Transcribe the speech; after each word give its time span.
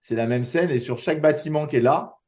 c'est 0.00 0.16
la 0.16 0.26
même 0.26 0.44
scène. 0.44 0.70
Et 0.70 0.80
sur 0.80 0.98
chaque 0.98 1.20
bâtiment 1.20 1.66
qui 1.66 1.76
est 1.76 1.80
là, 1.80 2.18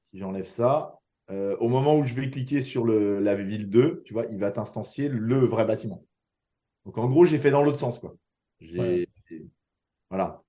si 0.00 0.18
j'enlève 0.18 0.46
ça, 0.46 1.00
euh, 1.30 1.56
au 1.58 1.68
moment 1.68 1.96
où 1.96 2.04
je 2.04 2.14
vais 2.14 2.30
cliquer 2.30 2.62
sur 2.62 2.84
le, 2.84 3.20
la 3.20 3.34
ville 3.34 3.68
2, 3.68 4.02
tu 4.04 4.14
vois, 4.14 4.24
il 4.26 4.38
va 4.38 4.50
t'instancier 4.50 5.08
le 5.08 5.44
vrai 5.44 5.64
bâtiment. 5.66 6.04
Donc 6.86 6.96
en 6.96 7.06
gros, 7.06 7.26
j'ai 7.26 7.38
fait 7.38 7.50
dans 7.50 7.62
l'autre 7.62 7.78
sens. 7.78 7.98
Quoi. 7.98 8.16
Voilà. 10.08 10.42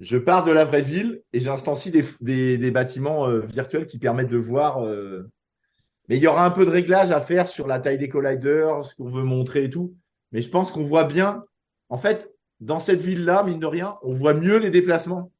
Je 0.00 0.16
pars 0.16 0.44
de 0.44 0.52
la 0.52 0.64
vraie 0.64 0.82
ville 0.82 1.22
et 1.32 1.40
j'instancie 1.40 1.90
des, 1.90 2.58
des, 2.58 2.70
bâtiments 2.70 3.26
euh, 3.26 3.40
virtuels 3.40 3.86
qui 3.86 3.98
permettent 3.98 4.28
de 4.28 4.36
voir. 4.36 4.84
Euh, 4.84 5.28
mais 6.08 6.16
il 6.16 6.22
y 6.22 6.26
aura 6.26 6.44
un 6.44 6.50
peu 6.50 6.64
de 6.64 6.70
réglage 6.70 7.10
à 7.10 7.20
faire 7.20 7.48
sur 7.48 7.66
la 7.66 7.80
taille 7.80 7.98
des 7.98 8.08
colliders, 8.08 8.84
ce 8.84 8.94
qu'on 8.94 9.10
veut 9.10 9.24
montrer 9.24 9.64
et 9.64 9.70
tout. 9.70 9.96
Mais 10.30 10.40
je 10.40 10.50
pense 10.50 10.70
qu'on 10.70 10.84
voit 10.84 11.04
bien. 11.04 11.42
En 11.88 11.98
fait, 11.98 12.30
dans 12.60 12.78
cette 12.78 13.00
ville-là, 13.00 13.42
mine 13.44 13.60
de 13.60 13.66
rien, 13.66 13.96
on 14.02 14.12
voit 14.12 14.34
mieux 14.34 14.58
les 14.58 14.70
déplacements. 14.70 15.32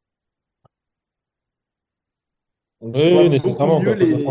On 2.81 2.93
oui, 2.93 3.29
nécessairement. 3.29 3.81
Mieux 3.81 3.95
les... 3.95 4.25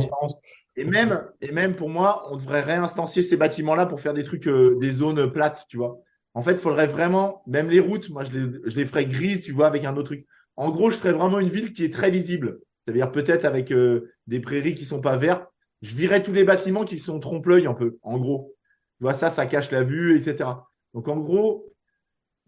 Et 0.78 0.86
même, 0.86 1.28
et 1.42 1.52
même 1.52 1.76
pour 1.76 1.90
moi, 1.90 2.22
on 2.32 2.38
devrait 2.38 2.62
réinstancier 2.62 3.24
ces 3.24 3.36
bâtiments-là 3.36 3.88
pour 3.88 4.00
faire 4.00 4.14
des 4.14 4.24
trucs, 4.24 4.48
euh, 4.48 4.78
des 4.80 4.92
zones 4.92 5.32
plates, 5.32 5.66
tu 5.70 5.78
vois. 5.78 6.00
En 6.36 6.44
fait, 6.44 6.52
il 6.52 6.60
faudrait 6.60 6.88
vraiment, 6.88 7.42
même 7.48 7.70
les 7.70 7.80
routes, 7.80 8.10
moi, 8.10 8.24
je 8.24 8.32
les, 8.32 8.60
je 8.66 8.78
les 8.78 8.86
ferais 8.86 9.08
grises, 9.08 9.42
tu 9.42 9.54
vois, 9.54 9.68
avec 9.68 9.86
un 9.86 9.98
autre 9.98 10.10
truc. 10.10 10.28
En 10.56 10.70
gros, 10.70 10.92
je 10.92 10.98
ferais 10.98 11.14
vraiment 11.14 11.40
une 11.40 11.50
ville 11.50 11.74
qui 11.74 11.84
est 11.84 11.94
très 11.94 12.12
visible. 12.12 12.60
C'est-à-dire 12.86 13.12
peut-être 13.12 13.44
avec 13.44 13.72
euh, 13.72 14.14
des 14.28 14.40
prairies 14.40 14.76
qui 14.76 14.86
sont 14.86 15.02
pas 15.02 15.18
vertes. 15.18 15.46
Je 15.82 15.96
virais 15.96 16.22
tous 16.22 16.32
les 16.32 16.44
bâtiments 16.44 16.86
qui 16.86 17.00
sont 17.00 17.20
trompe-l'œil 17.20 17.66
un 17.66 17.74
peu, 17.74 17.98
en 18.04 18.18
gros. 18.18 18.56
Tu 18.98 19.04
vois, 19.04 19.14
ça, 19.14 19.32
ça 19.32 19.48
cache 19.48 19.72
la 19.72 19.84
vue, 19.84 20.16
etc. 20.18 20.50
Donc, 20.94 21.08
en 21.08 21.18
gros, 21.18 21.66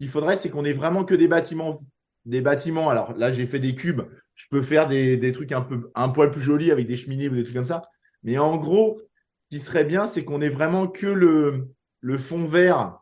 il 0.00 0.08
faudrait, 0.08 0.36
c'est 0.36 0.50
qu'on 0.50 0.64
ait 0.64 0.72
vraiment 0.72 1.04
que 1.04 1.14
des 1.14 1.28
bâtiments. 1.28 1.78
Des 2.24 2.40
bâtiments. 2.40 2.88
Alors 2.88 3.16
là, 3.16 3.30
j'ai 3.30 3.46
fait 3.46 3.60
des 3.60 3.74
cubes. 3.74 4.02
Je 4.34 4.46
peux 4.50 4.62
faire 4.62 4.88
des, 4.88 5.32
trucs 5.32 5.52
un 5.52 5.60
peu 5.60 5.90
un 5.94 6.08
poil 6.08 6.30
plus 6.30 6.42
jolis 6.42 6.70
avec 6.70 6.86
des 6.86 6.96
cheminées 6.96 7.28
ou 7.28 7.34
des 7.34 7.44
trucs 7.44 7.54
comme 7.54 7.64
ça. 7.64 7.82
Mais 8.22 8.38
en 8.38 8.56
gros, 8.56 9.00
ce 9.38 9.46
qui 9.50 9.60
serait 9.60 9.84
bien, 9.84 10.06
c'est 10.06 10.24
qu'on 10.24 10.40
ait 10.40 10.48
vraiment 10.48 10.88
que 10.88 11.06
le, 11.06 12.18
fond 12.18 12.46
vert 12.46 12.98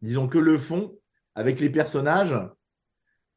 disons 0.00 0.26
que 0.26 0.38
le 0.38 0.58
fond 0.58 0.96
avec 1.36 1.60
les 1.60 1.70
personnages 1.70 2.34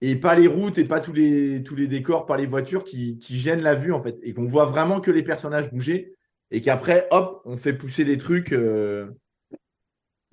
et 0.02 0.16
pas 0.16 0.36
les 0.36 0.48
routes 0.48 0.78
et 0.78 0.86
pas 0.86 1.00
tous 1.00 1.14
les, 1.14 1.64
tous 1.64 1.76
les 1.76 1.88
décors, 1.88 2.26
pas 2.26 2.38
les 2.38 2.48
voitures 2.48 2.84
qui, 2.84 3.20
gênent 3.22 3.62
la 3.62 3.76
vue 3.76 3.94
en 3.94 4.02
fait. 4.02 4.18
Et 4.22 4.34
qu'on 4.34 4.46
voit 4.46 4.66
vraiment 4.66 5.02
que 5.02 5.12
les 5.12 5.24
personnages 5.24 5.72
bouger 5.72 6.16
et 6.52 6.62
qu'après, 6.62 7.08
hop, 7.12 7.42
on 7.46 7.58
fait 7.58 7.74
pousser 7.74 8.04
les 8.04 8.18
trucs. 8.18 8.52
Euh, 8.52 9.10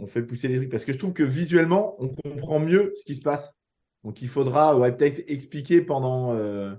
on 0.03 0.07
fait 0.07 0.23
pousser 0.23 0.49
les 0.49 0.57
trucs 0.57 0.71
parce 0.71 0.85
que 0.85 0.93
je 0.93 0.99
trouve 0.99 1.13
que 1.13 1.23
visuellement, 1.23 1.97
on 2.03 2.09
comprend 2.09 2.59
mieux 2.59 2.93
ce 2.97 3.05
qui 3.05 3.15
se 3.15 3.23
passe. 3.23 3.55
Donc 4.05 4.21
il 4.21 4.29
faudra 4.29 4.77
peut-être 4.93 5.23
expliquer 5.29 5.81
pendant. 5.81 6.35
Euh, 6.35 6.75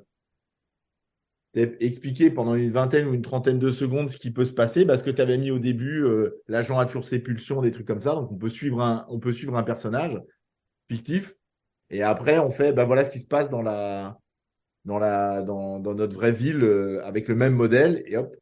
pendant 2.34 2.56
une 2.56 2.72
vingtaine 2.72 3.08
ou 3.08 3.14
une 3.14 3.22
trentaine 3.22 3.60
de 3.60 3.70
secondes 3.70 4.10
ce 4.10 4.18
qui 4.18 4.32
peut 4.32 4.44
se 4.44 4.54
passer 4.54 4.86
parce 4.86 5.04
que 5.04 5.12
tu 5.12 5.22
avais 5.22 5.38
mis 5.38 5.52
au 5.52 5.60
début 5.60 6.04
euh, 6.04 6.42
l'agent 6.48 6.80
a 6.80 6.86
toujours 6.88 7.06
ses 7.06 7.20
pulsions, 7.20 7.62
des 7.62 7.72
trucs 7.72 7.88
comme 7.88 8.02
ça. 8.02 8.16
Donc 8.16 8.32
on 8.32 8.38
peut 8.38 8.50
suivre 8.50 8.82
un, 8.82 9.06
on 9.08 9.20
peut 9.20 9.32
suivre 9.32 9.56
un 9.56 9.64
personnage 9.64 10.20
fictif 10.90 11.36
et 11.92 12.02
après 12.02 12.40
on 12.40 12.50
fait 12.50 12.74
ben 12.74 12.86
voilà 12.86 13.06
ce 13.06 13.12
qui 13.12 13.20
se 13.20 13.28
passe 13.28 13.50
dans 13.50 13.62
la 13.62 14.18
dans 14.84 14.98
la 14.98 15.44
dans, 15.44 15.80
dans 15.80 15.94
notre 15.94 16.16
vraie 16.16 16.32
ville 16.32 16.64
euh, 16.64 17.06
avec 17.06 17.28
le 17.28 17.36
même 17.36 17.54
modèle 17.54 18.04
et 18.08 18.18
hop. 18.18 18.36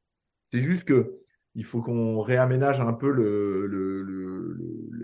C'est 0.54 0.62
juste 0.62 0.86
que 0.86 1.21
il 1.56 1.66
faut 1.66 1.82
qu'on 1.82 2.22
réaménage 2.22 2.80
un 2.80 2.94
peu 2.94 3.12
le, 3.12 3.68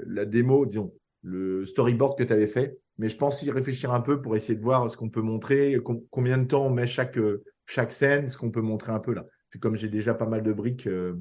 la 0.08 0.26
démo, 0.26 0.66
disons, 0.66 0.94
le 1.24 1.66
storyboard 1.66 2.18
que 2.18 2.24
tu 2.24 2.34
avais 2.34 2.48
fait. 2.48 2.80
Mais 2.98 3.10
je 3.10 3.18
pense 3.18 3.44
y 3.44 3.52
réfléchir 3.52 3.94
un 3.94 4.02
peu 4.02 4.22
pour 4.22 4.36
essayer 4.36 4.56
de 4.56 4.64
voir 4.64 4.90
ce 4.90 4.98
qu'on 4.98 5.10
peut 5.10 5.22
montrer, 5.22 5.78
combien 6.10 6.38
de 6.38 6.46
temps 6.46 6.66
on 6.66 6.70
met 6.70 6.88
chaque, 6.88 7.20
chaque 7.66 7.92
scène, 7.92 8.30
ce 8.30 8.38
qu'on 8.38 8.50
peut 8.50 8.62
montrer 8.62 8.92
un 8.92 9.00
peu 9.00 9.14
là. 9.14 9.26
Comme 9.60 9.76
j'ai 9.76 9.90
déjà 9.90 10.14
pas 10.14 10.28
mal 10.28 10.44
de 10.44 10.54
briques 10.54 10.88
euh, 10.88 11.16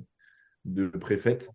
de 0.64 0.88
préfètes, 0.88 1.50